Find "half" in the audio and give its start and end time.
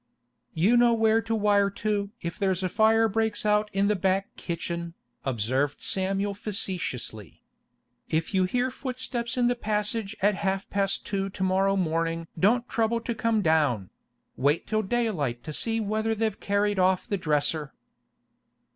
10.33-10.67